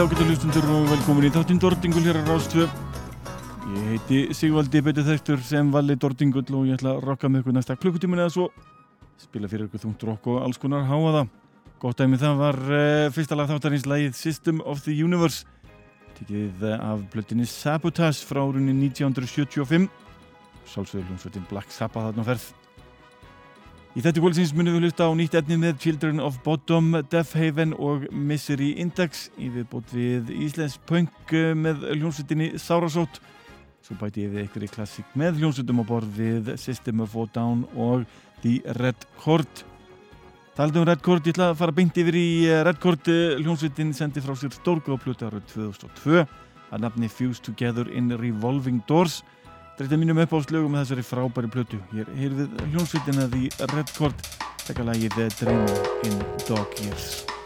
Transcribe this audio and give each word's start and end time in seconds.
kvöldi 0.00 0.16
ágættu 0.16 0.24
hlustundur 0.24 0.66
og 0.72 0.84
velkomin 0.88 1.26
í 1.28 1.30
þáttinn 1.34 1.58
Dordingul 1.60 2.02
hér 2.06 2.16
á 2.16 2.24
Rástvö. 2.24 2.64
Ég 3.68 3.88
heiti 3.90 4.20
Sigvaldi 4.32 4.80
betið 4.80 5.10
þektur 5.10 5.42
sem 5.44 5.68
valli 5.68 5.96
Dordingul 6.00 6.40
og 6.56 6.68
ég 6.70 6.78
ætla 6.78 6.94
að 6.94 7.02
rocka 7.04 7.28
með 7.28 7.42
ykkur 7.42 7.56
næsta 7.58 7.76
klukkutímin 7.76 8.22
eða 8.22 8.32
svo. 8.32 8.46
Spila 9.20 9.50
fyrir 9.50 9.66
ykkur 9.68 9.82
þungt 9.82 10.04
rock 10.08 10.30
og 10.32 10.38
alls 10.40 10.56
konar 10.56 10.86
háaða. 10.88 11.26
Gótt 11.82 12.00
dæmi 12.00 12.16
það 12.16 12.40
var 12.40 12.60
uh, 12.70 13.10
fyrsta 13.12 13.36
lag 13.36 13.50
þáttarins 13.50 13.84
lagið 13.84 14.16
System 14.16 14.62
of 14.64 14.80
the 14.86 14.96
Universe. 14.96 15.44
Tikið 16.16 16.64
af 16.78 17.04
blöttinni 17.12 17.44
Sabotage 17.44 18.24
frá 18.24 18.40
árunni 18.40 18.72
1975. 18.72 19.90
Sálsögur 20.64 21.04
hljómsveitin 21.10 21.44
Black 21.52 21.76
Sabbath 21.76 22.08
þarna 22.08 22.24
ferð. 22.30 22.48
Í 23.90 24.02
þetta 24.04 24.20
kvöldsins 24.22 24.52
munum 24.54 24.76
við 24.76 24.84
hlusta 24.84 25.08
á 25.10 25.18
nýtt 25.18 25.32
etni 25.34 25.56
með 25.58 25.80
Children 25.82 26.20
of 26.22 26.36
Bottom, 26.44 26.92
Death 27.10 27.34
Haven 27.34 27.72
og 27.74 28.04
Misery 28.14 28.68
Index 28.78 29.24
í 29.34 29.48
viðbót 29.50 29.90
við 29.90 30.28
Íslensk 30.30 30.84
punk 30.86 31.34
eh, 31.34 31.50
með 31.58 31.88
hljómsveitinni 31.96 32.52
Sárasót. 32.62 33.18
Svo 33.82 33.96
bæti 33.98 34.28
ég 34.28 34.30
við 34.30 34.44
einhverju 34.44 34.70
klassík 34.76 35.16
með 35.18 35.40
hljómsveitum 35.40 35.82
á 35.82 35.84
borð 35.88 36.20
við 36.20 36.52
System 36.62 37.02
of 37.02 37.16
a 37.18 37.24
Down 37.34 37.64
og 37.74 38.04
The 38.44 38.60
Red 38.78 39.08
Chord. 39.18 39.64
Taldum 40.54 40.86
Red 40.86 41.02
Chord, 41.02 41.26
ég 41.26 41.34
ætla 41.34 41.50
að 41.50 41.58
fara 41.64 41.74
beint 41.74 41.98
yfir 41.98 42.20
í 42.20 42.28
eh, 42.46 42.62
Red 42.62 42.78
Chord. 42.78 43.10
Hljómsveitin 43.42 43.90
sendi 43.98 44.22
frá 44.22 44.38
sér 44.38 44.54
stórgóðplötu 44.54 45.26
árið 45.26 45.50
2002 45.56 46.22
að 46.70 46.86
nafni 46.86 47.10
Fuse 47.10 47.42
Together 47.42 47.90
in 47.90 48.14
Revolving 48.14 48.86
Doors. 48.86 49.24
Þetta 49.80 49.96
er 49.96 50.00
mínum 50.02 50.18
uppáðslögum 50.20 50.74
með 50.76 50.82
þessari 50.82 51.04
frábæri 51.08 51.48
plötu. 51.54 51.78
Ég 51.96 52.04
er 52.04 52.18
hér 52.20 52.34
við 52.36 52.58
hljónsvitina 52.74 53.24
því 53.32 53.48
Red 53.72 53.94
Chord, 53.96 54.28
tekka 54.66 54.84
lagið 54.84 55.16
The 55.16 55.32
Dream 55.40 55.64
in 56.04 56.20
Dog 56.44 56.82
Years. 56.84 57.39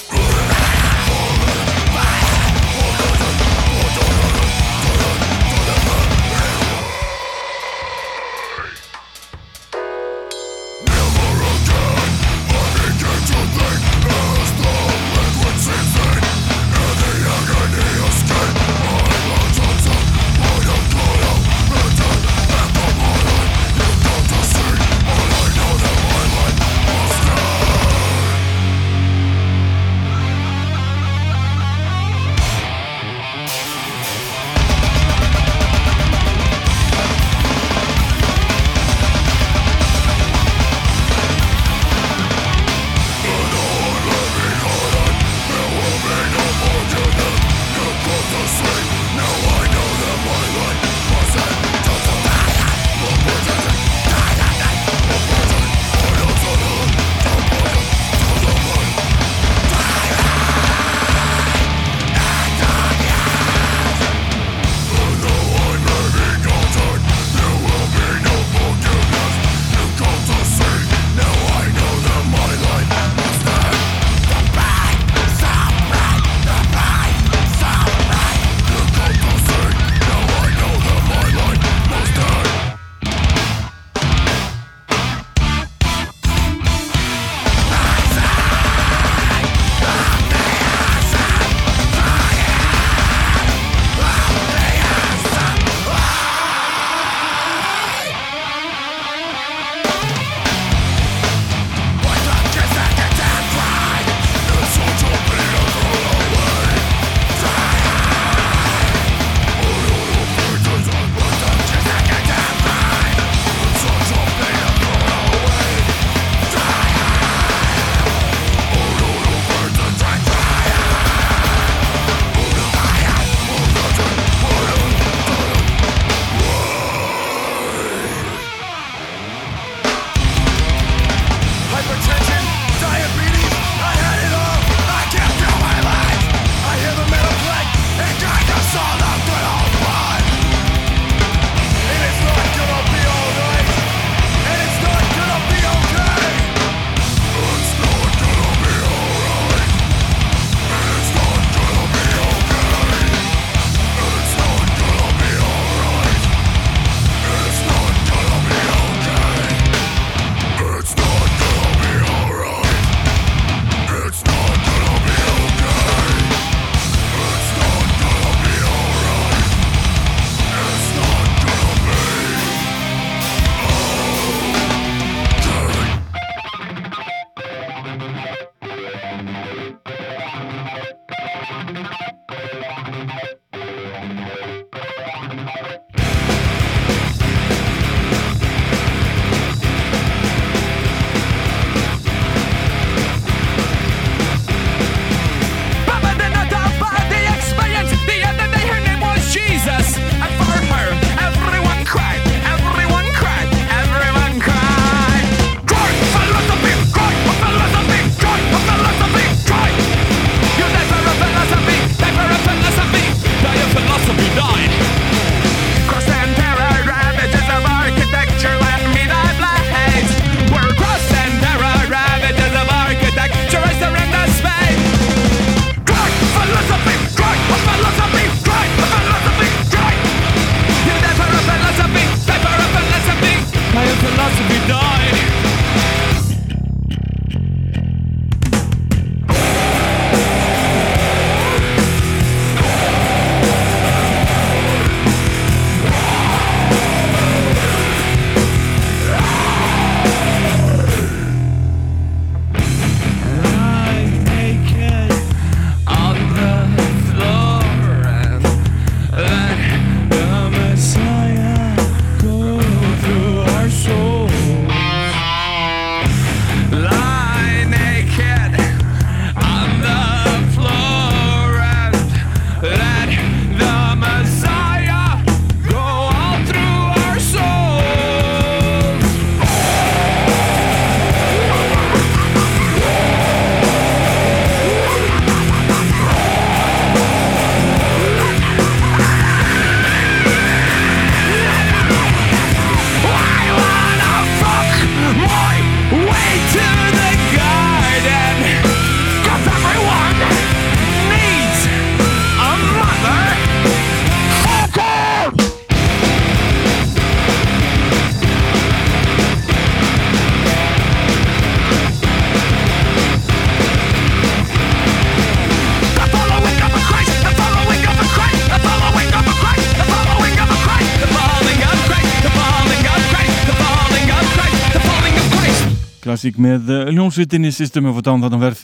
Klassík 326.24 326.38
með 326.40 326.70
hljómsveitinni 326.88 327.50
System 327.52 327.84
of 327.90 327.98
a 328.00 328.02
Down 328.04 328.22
þarna 328.22 328.38
verð 328.40 328.60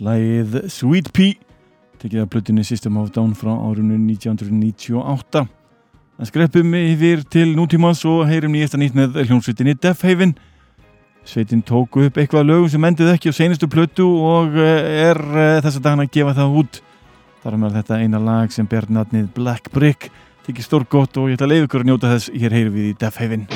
lægið 0.00 0.54
Sweet 0.72 1.10
Pea 1.12 1.34
tekið 2.00 2.22
af 2.22 2.30
plötinni 2.32 2.62
System 2.64 2.96
of 2.96 3.10
a 3.10 3.12
Down 3.12 3.34
frá 3.36 3.52
árunni 3.52 3.98
1998 4.14 5.42
en 5.42 6.30
skreppum 6.30 6.72
yfir 6.78 7.20
til 7.28 7.52
nútímas 7.52 8.00
og 8.08 8.24
heyrim 8.30 8.54
nýjasta 8.54 8.80
nýtt 8.80 8.96
með 8.96 9.18
hljómsveitinni 9.26 9.74
Death 9.74 10.06
Haven. 10.06 10.32
Sveitin 11.28 11.60
tóku 11.62 12.06
upp 12.06 12.16
eitthvað 12.16 12.48
lögum 12.48 12.70
sem 12.72 12.88
endið 12.88 13.12
ekki 13.12 13.34
á 13.34 13.36
seinustu 13.36 13.68
plötu 13.68 14.06
og 14.08 14.56
eh, 14.56 15.10
er 15.10 15.20
eh, 15.20 15.58
þess 15.60 15.78
að 15.78 15.84
dagana 15.84 16.06
að 16.08 16.14
gefa 16.16 16.36
það 16.38 16.56
út. 16.62 16.80
Þar 17.42 17.58
er 17.58 17.62
með 17.66 17.76
þetta 17.80 18.00
eina 18.00 18.22
lag 18.22 18.56
sem 18.56 18.70
ber 18.70 18.88
natnið 18.88 19.28
Black 19.36 19.68
Brick. 19.74 20.08
Tekið 20.46 20.68
stór 20.70 20.88
gott 20.88 21.20
og 21.20 21.28
ég 21.28 21.36
ætla 21.36 21.50
að 21.50 21.54
leiða 21.54 21.68
ykkur 21.68 21.84
að 21.84 21.92
njóta 21.92 22.16
þess. 22.16 22.32
Hér 22.32 22.58
heyrum 22.58 22.74
við 22.78 22.90
í 22.94 22.96
Death 22.98 23.20
Haven 23.22 23.46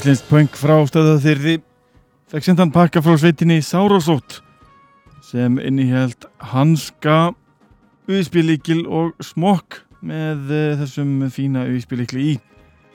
Íslenskt 0.00 0.30
punk 0.30 0.54
frá 0.56 0.78
stöðaþyrði 0.88 1.58
fekk 2.32 2.46
sendan 2.46 2.70
pakka 2.72 3.02
frá 3.04 3.18
sveitinni 3.20 3.58
Sárásótt 3.60 4.38
sem 5.26 5.58
innihjælt 5.60 6.24
hanska, 6.54 7.34
auðspilíkil 8.08 8.86
og 8.88 9.10
smokk 9.20 9.82
með 10.00 10.54
uh, 10.56 10.62
þessum 10.80 11.26
fína 11.28 11.66
auðspilíkli 11.66 12.24
í. 12.30 12.32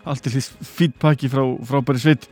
Allt 0.01 0.25
til 0.25 0.33
þess 0.33 0.57
fýtt 0.65 0.97
pakki 0.97 1.29
frá 1.29 1.43
frábæri 1.69 2.01
sveit. 2.01 2.25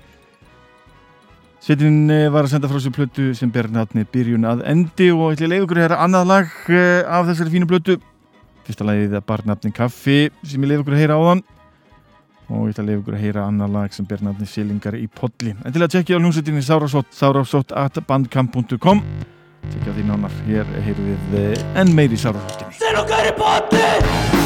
Sveitin 1.62 2.08
uh, 2.10 2.32
var 2.34 2.48
að 2.48 2.56
senda 2.56 2.72
frá 2.72 2.82
sér 2.82 2.98
plötu 2.98 3.30
sem 3.38 3.54
ber 3.54 3.70
natni 3.70 4.10
byrjun 4.10 4.50
að 4.56 4.66
endi 4.74 5.12
og 5.14 5.36
ætli 5.36 5.54
leiði 5.54 5.68
okkur 5.68 5.84
að 5.86 6.00
annað 6.00 6.32
lag 6.32 6.50
uh, 6.74 7.04
af 7.14 7.30
þessari 7.30 7.60
fínu 7.60 7.70
plötu. 7.70 8.02
Fyrsta 8.66 8.90
lagið 8.90 9.20
er 9.22 9.30
barnafni 9.30 9.76
Kaffi 9.76 10.24
sem 10.42 10.66
ég 10.66 10.82
að 10.82 11.04
heyra 11.04 11.22
á 11.22 11.30
þann 11.30 11.46
og 12.50 12.68
ég 12.68 12.74
ætla 12.74 12.84
að 12.84 12.90
lefa 12.90 13.02
ykkur 13.02 13.18
að 13.18 13.24
heyra 13.24 13.46
annar 13.48 13.74
lag 13.74 13.96
sem 13.96 14.08
ber 14.10 14.24
nafni 14.26 14.48
Silingar 14.50 14.96
í 15.00 15.08
podli 15.08 15.52
en 15.56 15.76
til 15.76 15.84
að 15.84 15.94
tjekkja 15.96 16.18
á 16.18 16.22
hljómsveitinni 16.22 16.64
Sárásótt 16.66 17.12
sárásótt 17.16 17.70
at 17.72 17.96
bandkamp.com 18.08 19.04
tjekkja 19.72 19.96
því 19.96 20.04
nánar, 20.10 20.34
hér 20.48 20.66
heyru 20.84 21.04
við 21.12 21.24
eh, 21.40 21.68
enn 21.80 21.96
meiri 21.96 22.18
Sárásóttinni 22.20 24.43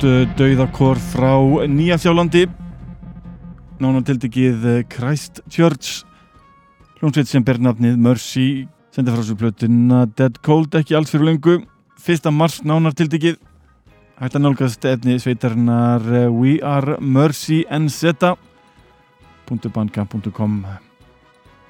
út 0.00 0.06
uh, 0.08 0.22
dauðakor 0.38 0.96
frá 0.96 1.34
Nýja 1.68 1.98
Fjálandi 2.00 2.46
nána 3.80 4.00
tildegið 4.04 4.86
Christchurch. 4.88 6.06
Hljómsveit 7.00 7.28
sem 7.28 7.44
ber 7.44 7.60
nafnið 7.60 7.98
Mercy 8.00 8.46
senda 8.94 9.12
frá 9.12 9.20
svo 9.26 9.36
plötuna 9.36 10.06
Dead 10.16 10.38
Cold 10.46 10.78
ekki 10.78 10.96
alls 10.96 11.12
fyrir 11.12 11.28
lengu 11.28 11.58
fyrsta 12.00 12.32
mars 12.32 12.62
nánar 12.64 12.96
tildegið 12.96 13.36
hægt 14.22 14.38
að 14.38 14.44
nálgast 14.46 14.88
efni 14.88 15.18
sveitarinnar 15.20 16.06
uh, 16.08 16.26
We 16.32 16.56
Are 16.64 16.96
Mercy 17.00 17.66
NZ 17.68 18.14
.bandcamp.com 19.50 20.62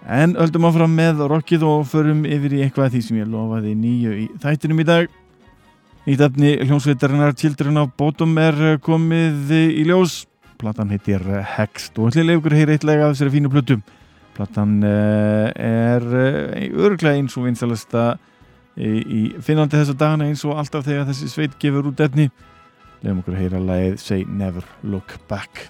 en 0.07 0.39
öldum 0.39 0.71
áfram 0.71 0.95
með 0.95 1.27
rockið 1.35 1.67
og 1.67 1.89
förum 1.91 2.23
yfir 2.31 2.61
í 2.61 2.63
eitthvað 2.69 2.95
því 2.95 3.07
sem 3.09 3.23
ég 3.25 3.33
lofaði 3.35 3.75
nýju 3.75 4.19
í 4.23 4.29
þættinum 4.39 4.85
í 4.85 4.91
dag 4.93 5.20
Nýtt 6.09 6.23
efni 6.25 6.55
hljómsveitarinnar 6.65 7.35
Children 7.37 7.77
of 7.83 7.91
Bottom 8.01 8.39
er 8.41 8.57
komið 8.81 9.51
í 9.53 9.83
ljós. 9.85 10.23
Platan 10.61 10.89
heitir 10.95 11.21
Hext 11.59 11.99
og 12.01 12.09
ætlilega 12.09 12.41
ykkur 12.41 12.57
heyri 12.57 12.77
eitthvað 12.77 13.05
af 13.05 13.13
þessari 13.13 13.35
fínu 13.35 13.51
plötu. 13.53 13.77
Platan 14.37 14.79
er 14.87 16.07
öruglega 16.09 17.19
eins 17.19 17.37
og 17.37 17.45
vinsalasta 17.51 18.07
í 18.81 19.27
Finnlandi 19.45 19.77
þessa 19.77 19.99
dagana 20.01 20.31
eins 20.31 20.47
og 20.49 20.57
alltaf 20.57 20.89
þegar 20.89 21.11
þessi 21.11 21.29
sveit 21.35 21.61
gefur 21.61 21.93
út 21.93 22.01
efni. 22.01 22.31
Leðum 23.05 23.21
okkur 23.21 23.37
heyra 23.37 23.61
lagið 23.61 24.01
Say 24.01 24.25
Never 24.25 24.65
Look 24.81 25.19
Back. 25.29 25.69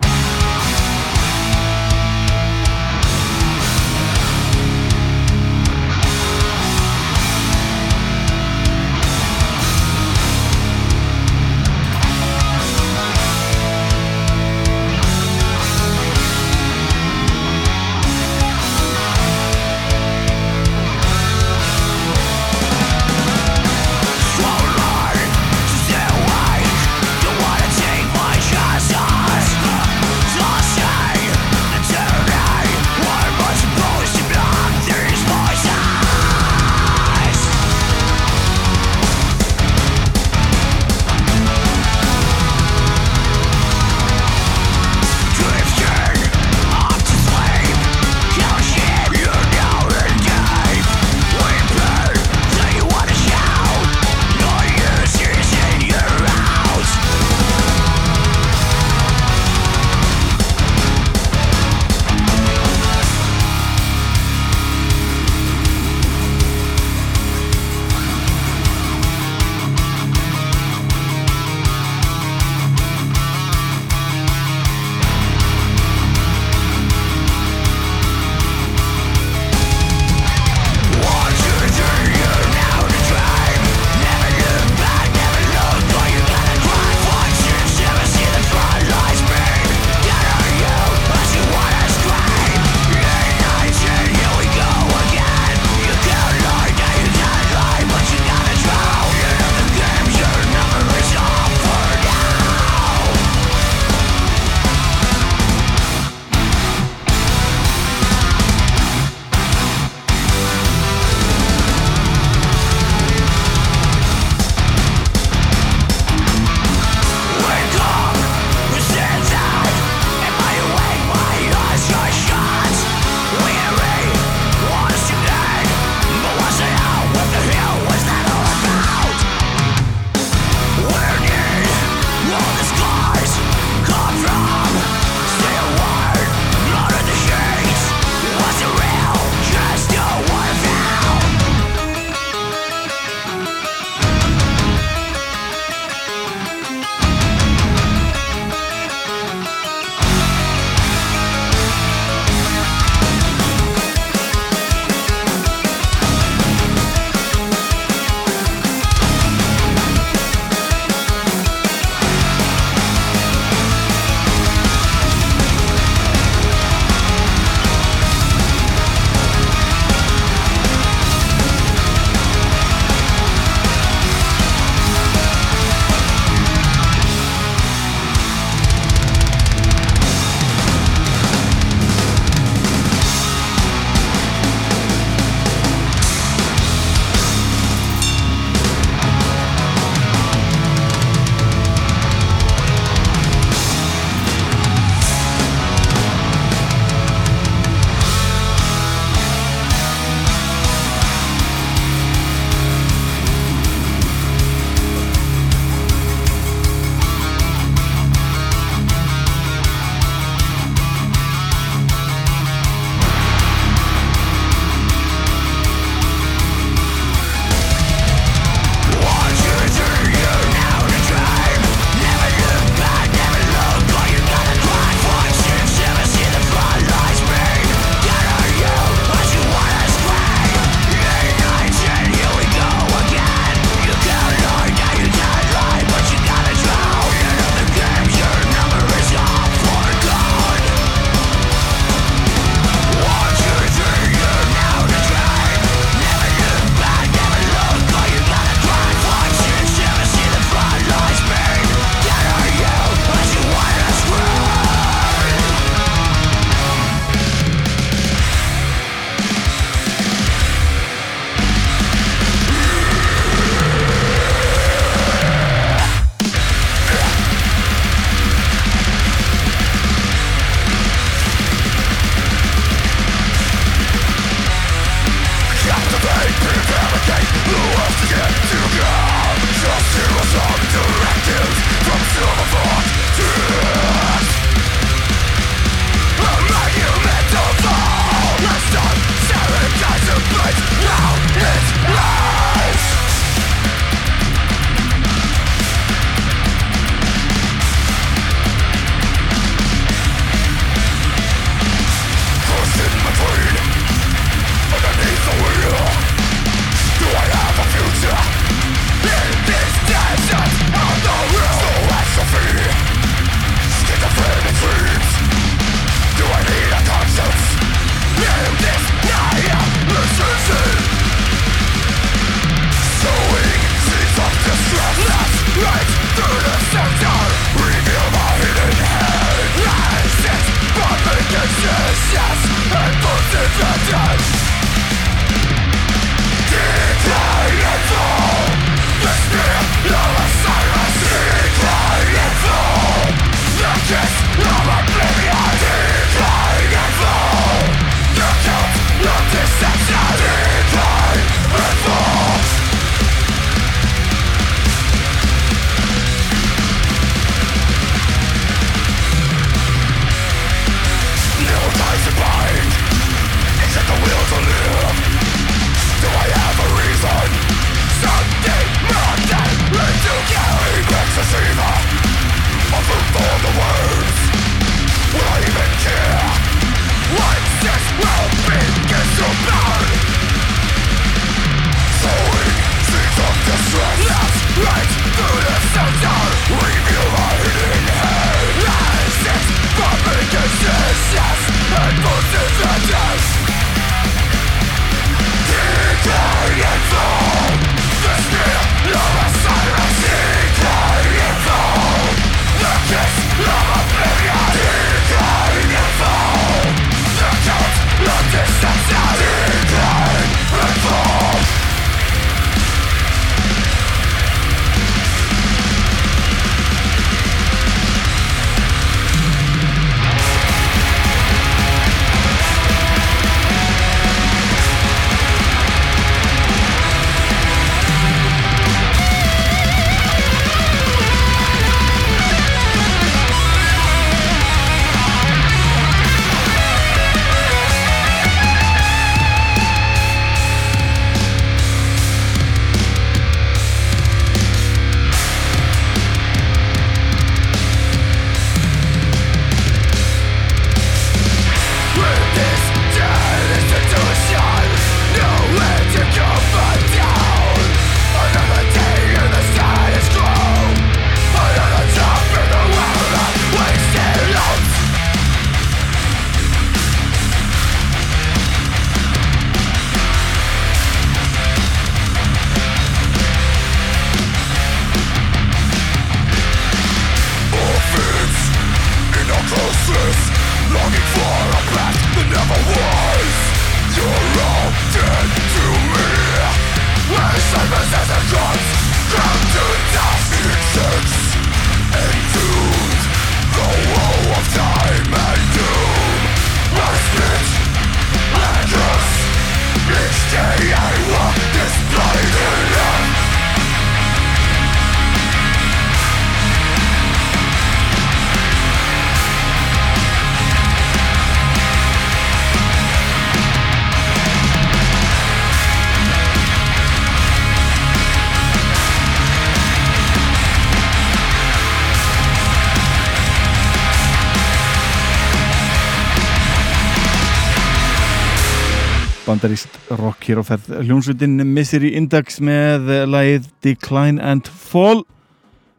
Bandaríst 529.41 529.73
rock 529.97 530.27
hér 530.29 530.37
á 530.37 530.45
ferð. 530.45 530.67
Hljómsveitin 530.85 531.41
Misery 531.49 531.95
Index 531.97 532.43
með 532.45 532.91
lagið 533.09 533.47
Decline 533.65 534.21
and 534.21 534.45
Fall. 534.45 535.01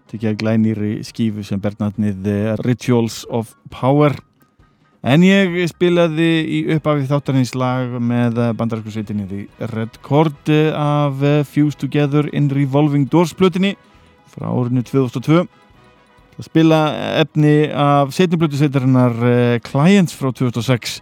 Tekja 0.09 0.31
glænýri 0.33 1.03
skífu 1.05 1.43
sem 1.45 1.61
bernatnið 1.61 2.25
Rituals 2.65 3.19
of 3.29 3.53
Power. 3.69 4.17
En 5.05 5.21
ég 5.21 5.53
spilaði 5.69 6.31
í 6.41 6.63
uppafið 6.73 7.13
þáttarins 7.13 7.53
lag 7.53 7.93
með 8.01 8.41
bandarísku 8.57 8.95
sveitinni 8.95 9.29
The 9.29 9.69
Red 9.75 10.01
Chord 10.01 10.49
af 10.73 11.21
Fuse 11.51 11.77
Together 11.77 12.31
in 12.33 12.49
Revolving 12.49 13.05
Doors 13.13 13.35
plötinni 13.37 13.75
frá 14.33 14.49
árinu 14.49 14.81
2002 14.81 15.45
að 15.45 16.49
spila 16.49 16.81
efni 17.21 17.69
af 17.69 18.09
setniblötu 18.17 18.57
sveitarinnar 18.57 19.61
Clients 19.69 20.17
frá 20.17 20.33
2006 20.33 21.01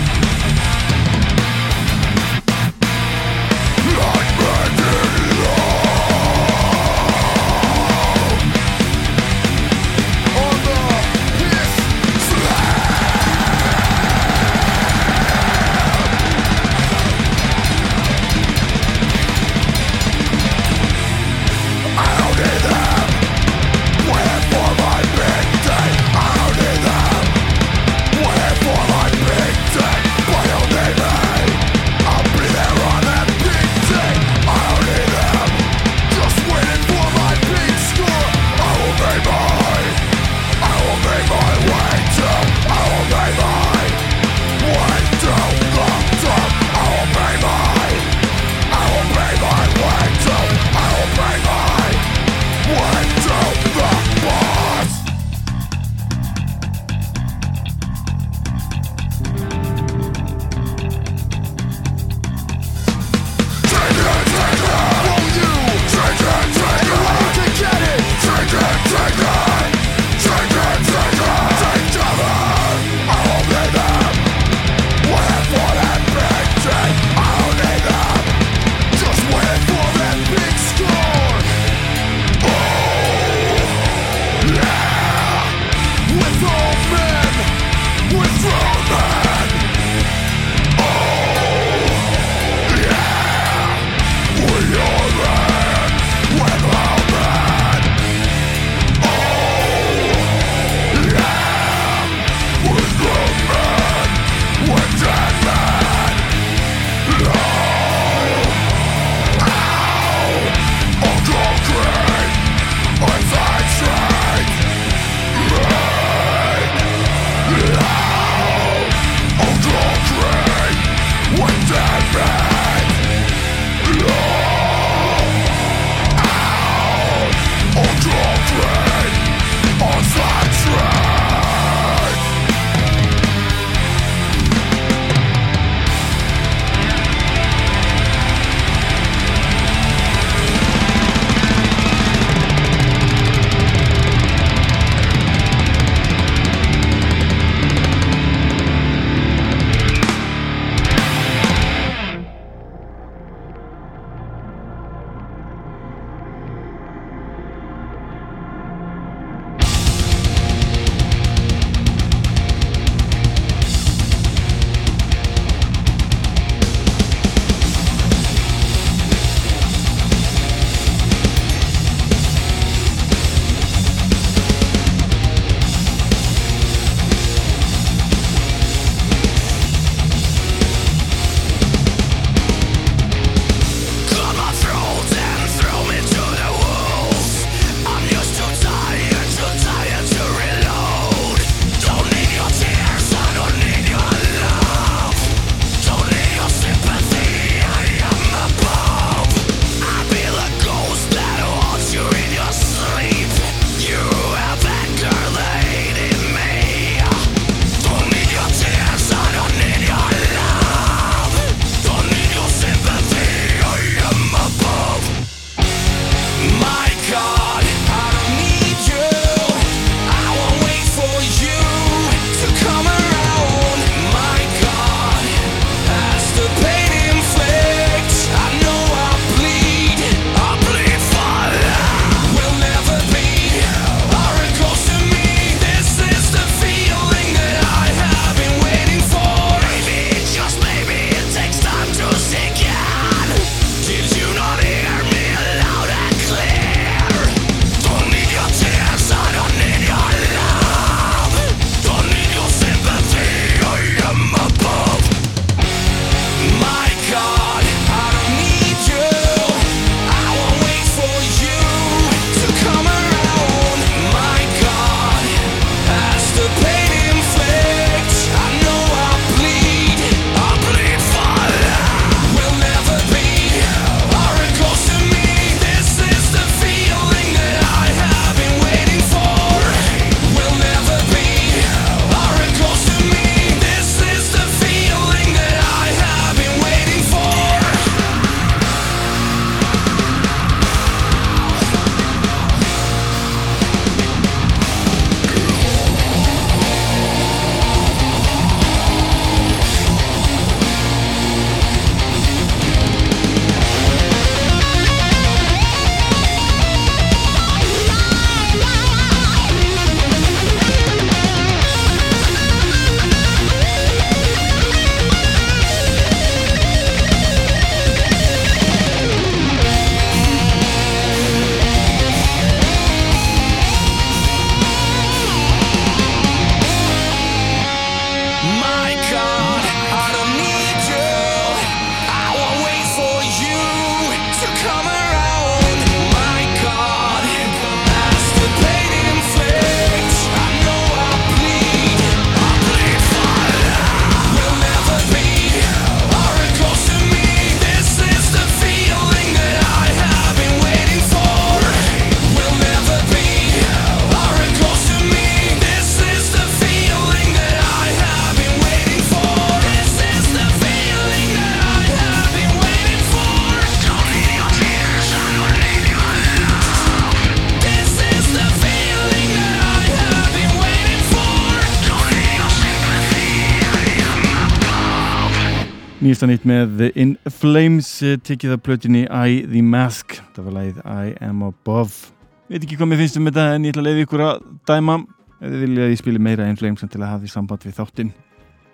nýjasta 376.21 376.29
nýtt 376.29 376.43
með 376.45 376.81
In 377.01 377.11
Flames 377.33 377.87
eh, 378.05 378.17
tekið 378.21 378.53
af 378.53 378.61
plötinni 378.61 379.07
I 379.09 379.41
The 379.47 379.61
Mask. 379.65 380.19
Það 380.35 380.45
var 380.45 380.53
lægið 380.53 380.81
I 380.85 381.13
Am 381.25 381.41
Above. 381.47 382.11
Veit 382.51 382.61
ekki 382.61 382.77
hvað 382.77 382.91
mér 382.91 382.99
finnst 383.01 383.17
um 383.17 383.25
þetta 383.25 383.45
en 383.55 383.65
ég 383.65 383.73
ætla 383.73 383.81
að 383.81 383.87
leiði 383.87 384.03
ykkur 384.05 384.23
að 384.27 384.43
dæma. 384.69 384.97
Ef 385.39 385.47
þið 385.47 385.63
vilja 385.63 385.87
að 385.87 385.93
ég 385.93 386.01
spili 386.01 386.21
meira 386.21 386.49
In 386.49 386.59
Flames 386.59 386.83
til 386.83 387.01
að 387.01 387.09
hafa 387.09 387.23
því 387.23 387.31
samband 387.31 387.65
við 387.65 387.79
þáttinn. 387.79 388.11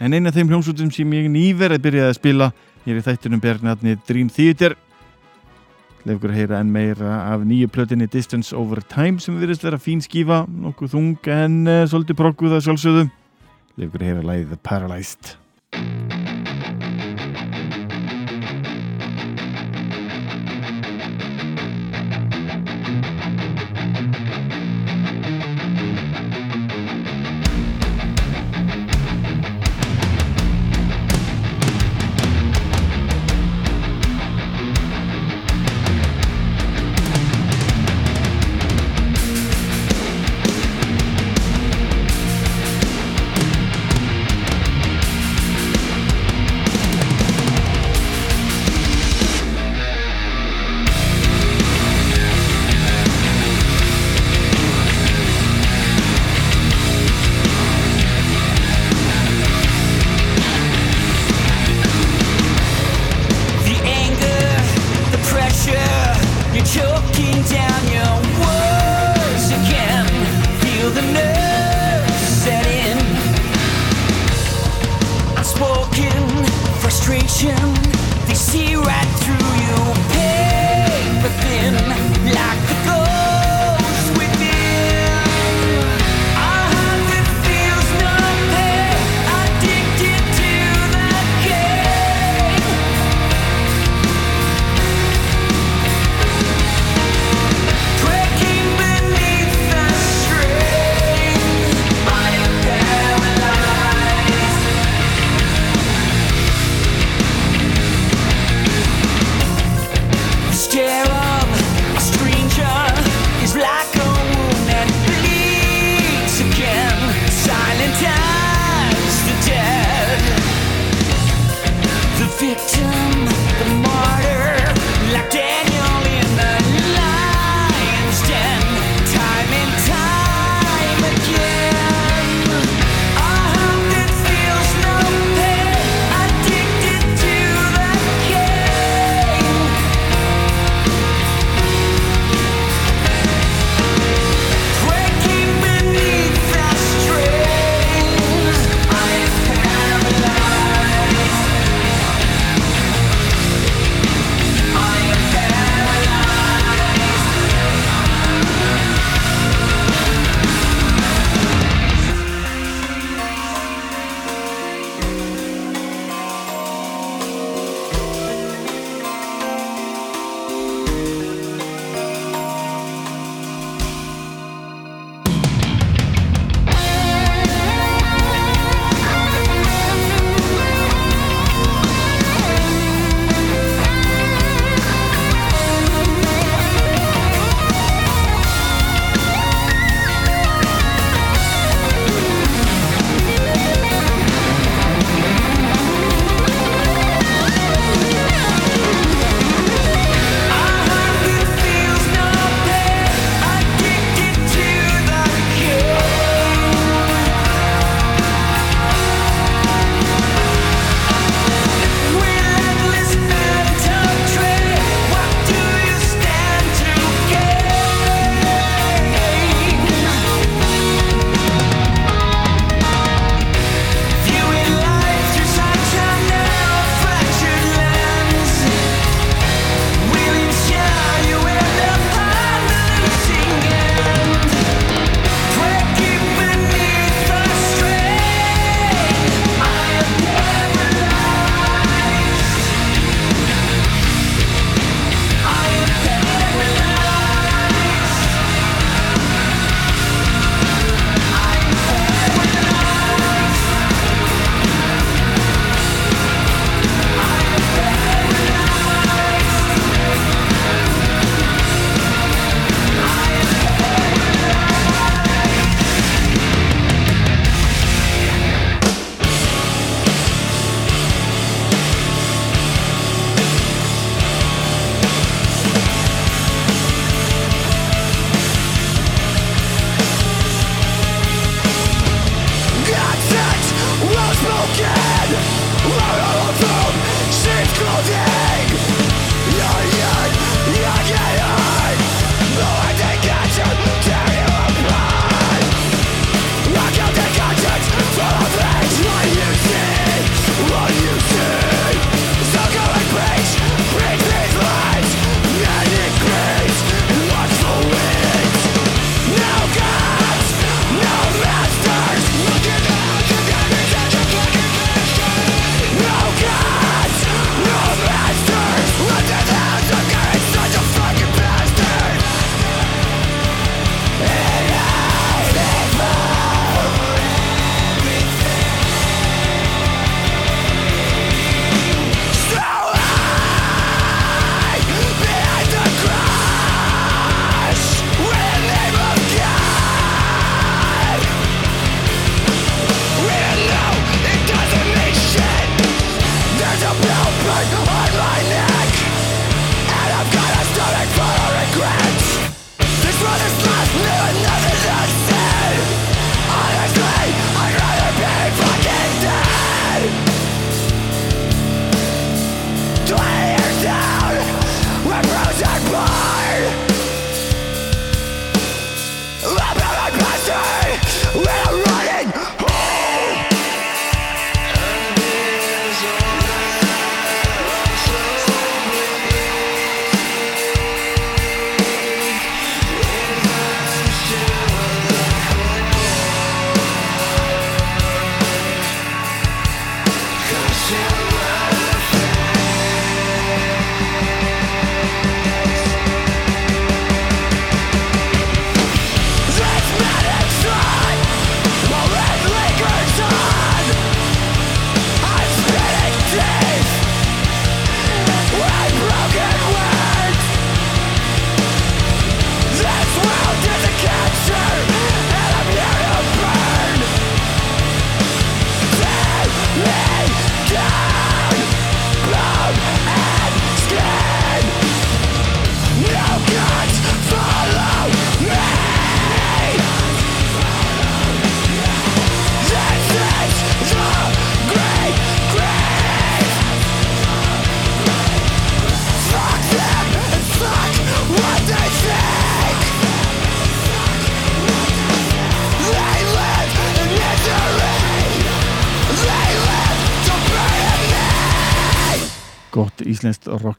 En 0.04 0.18
eina 0.18 0.28
af 0.28 0.36
þeim 0.36 0.52
hljómsútum 0.52 0.92
sem 0.92 1.16
ég 1.16 1.32
nýverð 1.32 1.80
byrjaði 1.86 2.12
að 2.12 2.20
spila 2.20 2.50
hér 2.84 3.00
í 3.00 3.06
þættunum 3.08 3.44
bergnatni 3.46 3.96
Dream 4.10 4.34
Theater. 4.34 4.76
Leif 6.04 6.20
ykkur 6.20 6.36
að 6.36 6.40
heyra 6.42 6.60
enn 6.60 6.76
meira 6.76 7.16
af 7.32 7.48
nýju 7.48 7.72
plötinni 7.72 8.12
Distance 8.12 8.56
Over 8.56 8.84
Time 8.92 9.24
sem 9.24 9.40
virðist 9.40 9.64
vera 9.64 9.80
fín 9.80 10.04
skífa 10.04 10.44
nokkuð 10.52 10.98
þung 10.98 11.32
en 11.32 11.60
uh, 11.64 11.82
svolítið 11.88 12.20
progguð 12.26 12.60
að 12.60 12.68
sjálfsögðu. 12.68 13.10
Leif 13.78 13.92
ykkur 13.92 14.04
að 14.04 14.12
heyra 14.12 14.30
lægið 14.34 14.56
The 14.56 14.64
Paralyzed 14.68 16.17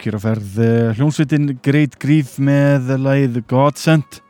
hér 0.04 0.16
á 0.16 0.20
ferð. 0.22 0.56
Hljómsveitin 0.98 1.58
Great 1.64 1.96
Grief 2.00 2.36
með 2.42 2.92
lagið 3.02 3.38
God 3.50 3.78
Sent. 3.80 4.20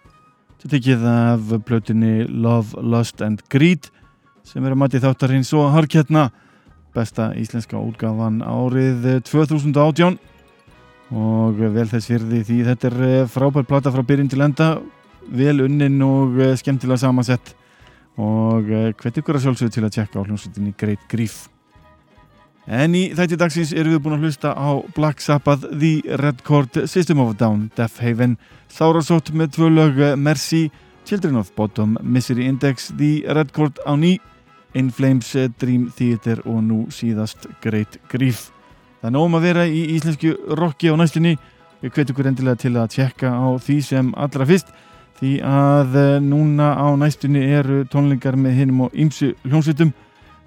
Þetta 0.59 0.71
tekið 0.73 1.05
af 1.11 1.53
plötunni 1.69 2.13
Love, 2.29 2.81
Lust 2.83 3.23
and 3.25 3.43
Greed 3.53 3.91
sem 4.49 4.65
er 4.65 4.73
að 4.73 4.81
mati 4.81 5.01
þáttarins 5.03 5.51
og 5.59 5.69
harkjörna 5.75 6.29
besta 6.97 7.29
íslenska 7.37 7.77
útgafan 7.77 8.41
árið 8.41 9.21
2018 9.29 10.17
og 11.13 11.61
vel 11.61 11.87
þess 11.91 12.09
fyrir 12.09 12.47
því 12.49 12.59
þetta 12.71 12.89
er 12.89 13.29
frábær 13.33 13.69
plata 13.69 13.93
frá 13.93 14.03
byrjun 14.07 14.33
til 14.33 14.45
enda. 14.45 14.71
Vel 15.29 15.61
unnin 15.67 16.01
og 16.05 16.41
skemmtilega 16.57 17.03
samansett. 17.05 17.53
Og 18.19 18.73
hvet 18.99 19.21
ykkur 19.21 19.37
að 19.37 19.47
sjálfsögðu 19.47 19.77
til 19.77 19.87
að 19.87 19.95
tjekka 19.99 20.21
á 20.21 20.27
hljómsveitinni 20.27 20.75
Great 20.81 21.05
Grief 21.13 21.47
En 22.69 22.93
í 22.93 23.07
þætti 23.17 23.39
dagsins 23.41 23.71
erum 23.73 23.95
við 23.95 24.01
búin 24.05 24.15
að 24.19 24.25
hlusta 24.27 24.51
á 24.53 24.77
Black 24.93 25.23
Sabbath, 25.25 25.65
The 25.73 26.03
Red 26.21 26.43
Chord, 26.45 26.75
System 26.85 27.23
of 27.23 27.31
a 27.33 27.37
Down, 27.41 27.71
Death 27.79 28.03
Haven, 28.05 28.35
Þárasótt 28.69 29.31
með 29.33 29.55
tvö 29.57 29.71
lög 29.73 30.01
Mercy, 30.21 30.67
Children 31.09 31.39
of 31.41 31.49
Bottom, 31.57 31.97
Misery 32.03 32.45
Index, 32.45 32.91
The 32.99 33.25
Red 33.33 33.55
Chord 33.57 33.81
á 33.89 33.97
ný, 33.97 34.19
In 34.77 34.91
Flames, 34.93 35.33
Dream 35.57 35.87
Theater 35.97 36.43
og 36.45 36.61
nú 36.67 36.83
síðast 36.93 37.49
Great 37.65 37.97
Grief. 38.13 38.51
Það 39.01 39.09
er 39.09 39.15
nógum 39.17 39.39
að 39.39 39.47
vera 39.49 39.65
í 39.65 39.87
íslensku 39.95 40.35
rocki 40.61 40.93
á 40.93 40.95
næstunni. 41.01 41.39
Við 41.81 41.95
hvetjum 41.95 42.13
ykkur 42.13 42.29
endilega 42.29 42.61
til 42.61 42.75
að 42.77 42.93
tjekka 42.93 43.33
á 43.33 43.49
því 43.65 43.79
sem 43.87 44.13
allra 44.13 44.45
fyrst 44.45 44.75
því 45.23 45.33
að 45.41 45.97
núna 46.27 46.75
á 46.77 46.93
næstunni 47.01 47.47
eru 47.49 47.81
tónlingar 47.89 48.37
með 48.37 48.61
hinnum 48.61 48.85
og 48.87 48.93
ýmsu 48.99 49.33
hljómsveitum 49.47 49.95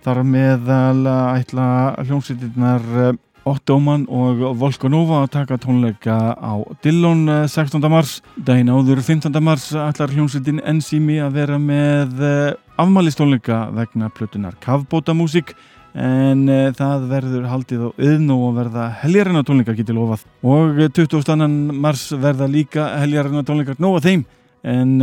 Þar 0.01 0.23
meðal 0.25 1.03
ætla 1.37 1.65
hljómsveitirnar 2.01 2.85
eh, 2.97 3.17
Ottoman 3.45 4.07
og 4.09 4.39
Volkanova 4.57 5.19
að 5.21 5.31
taka 5.35 5.59
tónleika 5.61 6.15
á 6.33 6.57
Dillon 6.81 7.27
16. 7.45 7.77
Eh, 7.77 7.91
mars. 7.93 8.15
Dæin 8.33 8.71
áður 8.73 9.03
15. 9.05 9.37
mars 9.45 9.67
ætlar 9.77 10.09
hljómsveitin 10.15 10.63
Enzimi 10.65 11.19
að 11.21 11.37
vera 11.37 11.61
með 11.61 12.25
eh, 12.25 12.57
afmælistónleika 12.81 13.67
vegna 13.77 14.09
plötunar 14.09 14.57
Kavbóta 14.63 15.13
músík 15.13 15.53
en 15.93 16.47
það 16.73 17.09
verður 17.11 17.49
haldið 17.51 17.81
á 17.83 17.89
yðn 17.99 18.29
og 18.33 18.53
verða 18.55 18.89
heljarina 19.03 19.41
tónleikar 19.45 19.75
getið 19.75 19.99
lofað. 19.99 20.21
Og 20.41 20.79
22. 20.95 21.35
mars 21.77 22.05
verða 22.15 22.47
líka 22.49 22.93
heljarina 23.03 23.43
tónleikar 23.45 23.77
nóga 23.77 23.99
þeim 24.07 24.23
en 24.63 24.93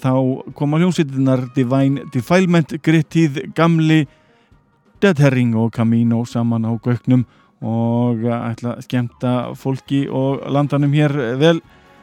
þá 0.00 0.14
koma 0.56 0.80
hljómsveitirnar 0.80 1.50
Divine 1.52 2.08
Defilement, 2.14 2.72
Grittið, 2.80 3.44
Gamli 3.54 4.06
Dead 5.00 5.18
Herring 5.18 5.54
og 5.56 5.72
Camino 5.72 6.24
saman 6.28 6.66
á 6.68 6.76
gögnum 6.76 7.22
og 7.64 8.20
ætla 8.20 8.74
að 8.74 8.84
skemta 8.84 9.32
fólki 9.56 10.02
og 10.12 10.42
landanum 10.52 10.92
hér 10.92 11.14
vel. 11.40 11.60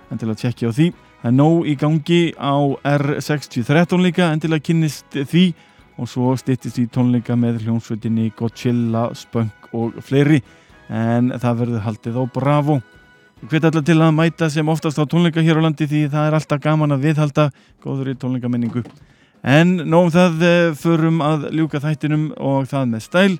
En 0.09 0.17
til 0.17 0.31
að 0.31 0.39
tjekkja 0.41 0.71
á 0.71 0.73
því. 0.73 0.87
Það 1.21 1.29
er 1.29 1.35
nóg 1.37 1.67
í 1.69 1.75
gangi 1.77 2.21
á 2.33 2.57
R613 2.81 4.01
líka 4.01 4.31
en 4.31 4.41
til 4.41 4.49
að 4.49 4.63
kynnist 4.65 5.13
því. 5.13 5.45
Og 5.97 6.09
svo 6.09 6.33
stittist 6.37 6.79
í 6.81 6.87
tónleika 6.89 7.37
með 7.37 7.63
hljómsveitinni 7.65 8.31
Godzilla, 8.37 9.11
Spunk 9.13 9.69
og 9.77 9.97
fleiri. 10.01 10.41
En 10.89 11.29
það 11.37 11.61
verður 11.61 11.85
haldið 11.85 12.17
á 12.17 12.23
Bravo. 12.33 12.79
Ég 13.43 13.51
hveti 13.51 13.69
alltaf 13.69 13.85
til 13.85 13.99
að 14.01 14.15
mæta 14.17 14.49
sem 14.49 14.73
oftast 14.73 14.97
á 14.97 15.05
tónleika 15.05 15.45
hér 15.45 15.61
á 15.61 15.65
landi 15.65 15.85
því 15.85 16.07
það 16.09 16.31
er 16.31 16.39
alltaf 16.39 16.63
gaman 16.65 16.97
að 16.97 17.05
viðhalda 17.05 17.51
góður 17.83 18.15
í 18.15 18.17
tónleikamenningu 18.17 18.81
En 19.45 19.75
nógum 19.85 20.09
það 20.13 20.41
eh, 20.45 20.71
förum 20.77 21.21
að 21.21 21.47
ljúka 21.55 21.81
þættinum 21.83 22.31
og 22.41 22.65
það 22.71 22.89
með 22.93 23.03
stæl. 23.05 23.37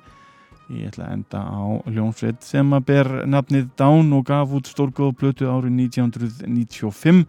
Ég 0.68 0.90
ætla 0.90 1.08
að 1.08 1.14
enda 1.16 1.40
á 1.42 1.64
hljómsveit 1.88 2.44
sem 2.44 2.74
að 2.76 2.86
ber 2.90 3.10
nafnið 3.26 3.70
Down 3.80 4.12
og 4.12 4.26
gaf 4.28 4.52
út 4.54 4.68
stórgóð 4.68 5.14
plötu 5.18 5.48
árið 5.48 5.74
1995. 5.88 7.24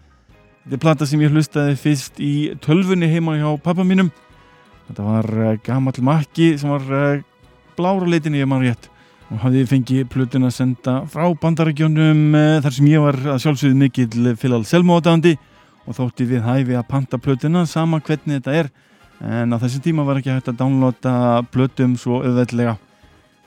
Þetta 0.65 0.75
er 0.75 0.83
plata 0.83 1.07
sem 1.07 1.23
ég 1.23 1.33
hlustaði 1.33 1.77
fyrst 1.79 2.19
í 2.21 2.33
tölfunni 2.61 3.09
heima 3.09 3.37
hjá 3.39 3.49
pappa 3.63 3.87
mínum. 3.87 4.11
Þetta 4.89 5.07
var 5.07 5.31
eh, 5.39 5.59
gammal 5.65 6.05
makki 6.11 6.53
sem 6.59 6.69
var 6.75 6.85
eh, 6.93 7.25
blára 7.79 8.05
leitinni 8.05 8.43
ég 8.43 8.49
maður 8.49 8.69
rétt 8.69 8.89
og 9.29 9.43
hafði 9.43 9.67
fengið 9.69 10.07
plötun 10.09 10.47
að 10.47 10.55
senda 10.55 10.93
frá 11.09 11.27
bandarækjónum 11.37 12.33
þar 12.65 12.73
sem 12.73 12.87
ég 12.89 13.03
var 13.03 13.17
að 13.35 13.43
sjálfsögðu 13.43 13.77
mikill 13.77 14.31
Philal 14.41 14.63
Selmo 14.65 14.97
átáðandi 14.97 15.35
og 15.89 15.97
þótti 15.97 16.27
við 16.29 16.45
hæfi 16.45 16.77
að 16.77 16.87
panta 16.89 17.17
plötuna 17.17 17.65
sama 17.67 17.99
hvernig 18.05 18.39
þetta 18.39 18.55
er 18.61 18.69
en 19.19 19.51
á 19.51 19.57
þessi 19.59 19.81
tíma 19.83 20.05
var 20.07 20.19
ekki 20.19 20.31
hægt 20.31 20.51
að 20.51 20.61
downloada 20.61 21.41
plötum 21.51 21.97
svo 21.99 22.21
auðveldlega. 22.23 22.77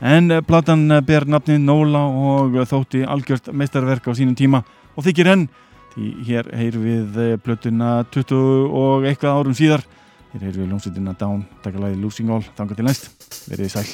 En 0.03 0.30
eh, 0.34 0.43
platan 0.45 0.84
ber 1.07 1.26
nafnið 1.30 1.62
Nóla 1.62 2.03
og 2.03 2.57
þótti 2.68 3.05
algjört 3.07 3.53
meistarverk 3.55 4.09
á 4.11 4.12
sínum 4.18 4.36
tíma 4.36 4.64
og 4.97 5.07
þykir 5.07 5.30
henn 5.30 5.47
því 5.95 6.09
hér 6.28 6.51
heyr 6.59 6.78
við 6.82 7.20
eh, 7.22 7.36
plötuna 7.40 8.01
20 8.12 8.72
og 8.82 9.07
eitthvað 9.09 9.38
árum 9.38 9.57
síðar. 9.57 9.86
Hér 10.32 10.49
heyr 10.49 10.59
við 10.59 10.72
lómsveitina 10.72 11.14
Down 11.20 11.45
takkalæði 11.64 12.01
Losing 12.03 12.32
All, 12.32 12.45
þanga 12.57 12.78
til 12.78 12.88
næst. 12.88 13.09
Verið 13.53 13.76
sæl. 13.76 13.86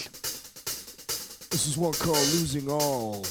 This 1.48 1.66
is 1.66 1.76
one 1.76 1.94
called 2.00 2.26
Losing 2.34 2.68
All 2.70 3.22